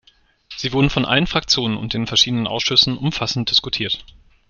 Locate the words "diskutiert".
3.51-4.03